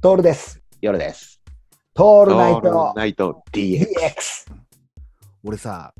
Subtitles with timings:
[0.00, 0.62] トールです。
[0.80, 1.40] 夜です。
[1.96, 3.84] オトールナイトナイト DX。
[5.42, 5.92] 俺さ、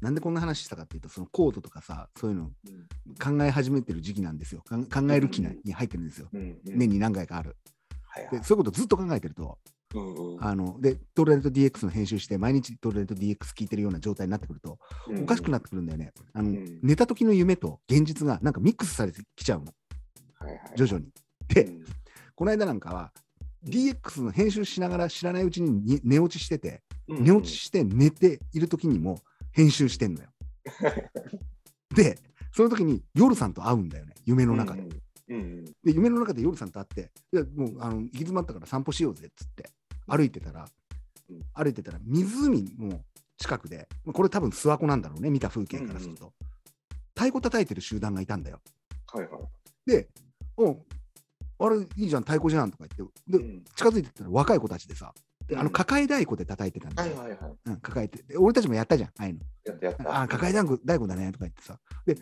[0.00, 2.50] なんでこんな話したかっていうと、そのコードとかさ、そういうの
[3.20, 4.62] 考え始めてる時期なんですよ。
[4.70, 6.28] 考える期に入ってるんですよ。
[6.32, 7.56] うん年に何回かある。
[8.06, 9.58] はいはいで、そういうことずっと考えてると、
[9.96, 14.78] うんうんあの、で、トールナイト DX の編集して、毎日トールナイト DX 聞いてるような状態になってくると、
[15.20, 16.12] おかしくなってくるんだよね。
[16.32, 19.72] あの、うん寝た時の夢と現実がなんかミックスされてきちゃうの、
[20.38, 21.08] はいはい徐々に。
[21.48, 21.72] で、
[22.36, 23.12] この間なんかは、
[23.64, 29.18] DX の編集しながら知らないうちにに寝落ちしてて、うん寝落ちして寝ている時にも
[29.50, 30.28] 編集してんのよ。
[31.94, 32.18] で、
[32.52, 34.80] その時に夜さんと会うんだよね、夢の中で。
[34.80, 39.70] うんうんで、夢の中で夜さんと会って、いやもうあの行き詰まったから散歩しようぜっつって、
[40.06, 40.68] 歩いてたら
[41.28, 43.00] うん、歩いてたら湖の
[43.38, 46.32] 近くで、まあこれ多分諏訪湖なんだろうね、見た風景からすると。
[47.14, 48.60] 太鼓叩いてる集団がいたんだよ。
[49.12, 49.42] はいはい
[49.84, 50.08] で、
[50.56, 50.76] お
[51.64, 55.12] あれいいじゃん、太鼓じゃんとか言って、で、うん近づいてったら若い子たちでさ、
[55.46, 57.16] であのうん抱え太鼓で叩いてたんだよ。
[57.16, 57.52] はいはいはい。
[57.66, 58.36] うん、抱えてで。
[58.36, 59.40] 俺たちもやったじゃん、ああいうの。
[59.64, 60.22] やったやった。
[60.22, 61.78] あ、抱え太鼓太鼓だねとか言ってさ。
[62.06, 62.16] で、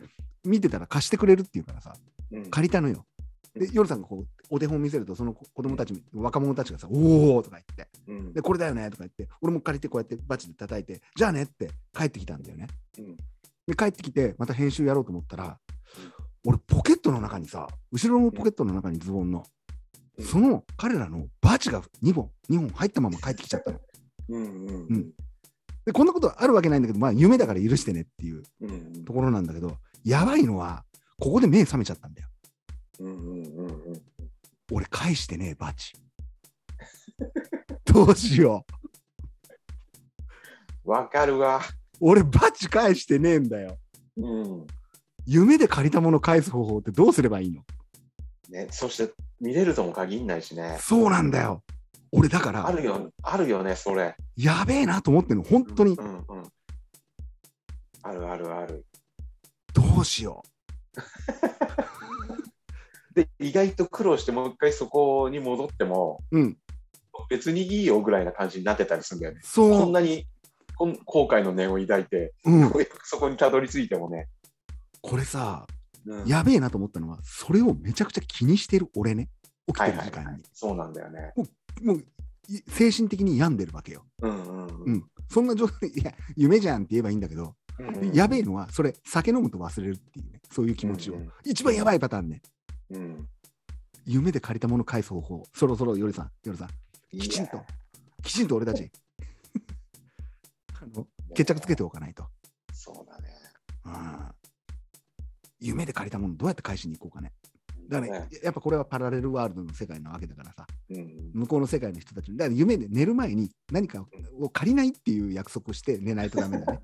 [0.44, 1.94] 見てたら貸してくれるっていうからさ、
[2.32, 3.06] うん借りたのよ。
[3.54, 12.66] で、夜さんがこう、お手本見せると、その子供たち、若者たちがさ、おおとか言って、うんで、これだよねとか言って、俺も借りてこうやってバチで叩いて、じゃあねって帰ってきたんだよね。
[12.98, 13.16] うん
[13.66, 15.58] で、帰ってきて、また編集やろうと思ったら、
[16.44, 16.79] 俺、ポ
[17.10, 19.44] トの中にさ、後ろのポケットの中にズボンの、うん
[20.22, 23.80] その彼らのバチが2本、2本入ったまま帰ってきちゃったの。
[24.28, 25.12] うんうんうん
[25.86, 30.84] で、こんなことあるわけないんだけど、まあ、夢だから許してねっていううんところなんだけど、やばいのは、
[31.18, 32.28] ここで目覚めちゃったんだよ。
[32.98, 34.02] うんうんうんうん
[34.72, 35.94] 俺、返してねえ、バチ。
[37.86, 38.66] どうしよ
[40.84, 40.90] う。
[40.90, 41.62] わかるわ。
[41.98, 43.78] 俺、バチ返してねえんだよ。
[44.18, 44.66] うん
[45.26, 47.62] 夢で借りたもの返す方法ってどうすればいいの？
[48.50, 50.78] ね、そして見れるとも限んないしね。
[50.80, 51.62] そうなんだよ。
[52.12, 54.16] 俺、だから、あるよ、あるよね、それ。
[54.36, 56.02] やべえなと思ってんの、本当にう。
[56.02, 56.24] んうん。
[58.02, 58.84] あるあるある。
[59.72, 60.42] どうしよ
[63.14, 66.38] で、意外と苦労してもう一回そこに戻っても、う。
[66.38, 66.56] うん。
[67.28, 69.40] 別にいいよぐらいな感じになってたりするんだよね。
[69.44, 69.70] そう。
[69.70, 70.26] こんなに
[70.74, 72.72] こん後悔の念を抱いて、うん。
[73.04, 74.26] そこにたどり着いてもね。
[75.02, 75.80] これさ、うん
[76.26, 79.28] やべえなと思ったのは、それをめちゃくちゃ気にしてる俺ね。
[79.66, 80.24] 起きはてる時間に。
[80.24, 80.42] いはいはい。
[80.54, 81.32] そうなんだよね。
[81.82, 81.98] もう、
[82.48, 84.06] い精神的に病んでるわけよ。
[84.22, 85.10] うんうんううんん。
[85.28, 88.12] そんな状態、いや、夢じゃんって言えばいいんだけど、うん。
[88.12, 91.16] やべえのは、それ、酒飲むと忘れるっていうね、そういう気持ちを。
[91.16, 92.40] うん一番やばいパターンね。
[92.90, 93.28] うん。
[94.06, 97.62] 夢で借りたもの返す方法、そろそろよりさん、よりさん、きちんと、
[98.22, 98.90] きちんと俺たち、
[100.80, 102.26] あの決着つけておかないと。
[105.60, 107.32] 夢で借りたものどうやって返しに行こうかね。
[107.88, 114.06] だからねね、やっぱこれはパラレルワールドの世界なわけだからさ、うん向こうの世界の人たちに、だから夢で寝る前に何か
[114.38, 116.80] を借りないっていう約束をして寝ないとダメだね。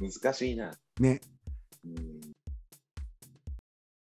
[0.22, 0.78] 難しいな。
[1.00, 1.20] ね。